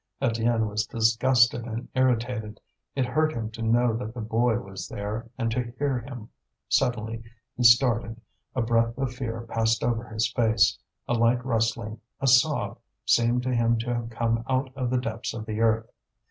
Étienne 0.19 0.67
was 0.67 0.87
disgusted 0.87 1.63
and 1.67 1.87
irritated; 1.93 2.59
it 2.95 3.05
hurt 3.05 3.33
him 3.33 3.51
to 3.51 3.61
know 3.61 3.95
that 3.95 4.15
the 4.15 4.19
boy 4.19 4.57
was 4.57 4.87
there 4.87 5.29
and 5.37 5.51
to 5.51 5.71
hear 5.77 5.99
him. 5.99 6.27
Suddenly 6.67 7.21
he 7.55 7.63
started, 7.63 8.19
a 8.55 8.63
breath 8.63 8.97
of 8.97 9.13
fear 9.13 9.41
passed 9.41 9.83
over 9.83 10.05
his 10.05 10.31
face. 10.31 10.79
A 11.07 11.13
light 11.13 11.45
rustling, 11.45 11.99
a 12.19 12.25
sob, 12.25 12.79
seemed 13.05 13.43
to 13.43 13.53
him 13.53 13.77
to 13.77 13.93
have 13.93 14.09
come 14.09 14.43
out 14.49 14.71
of 14.75 14.89
the 14.89 14.97
depths 14.97 15.35
of 15.35 15.45
the 15.45 15.59
earth. 15.61 15.87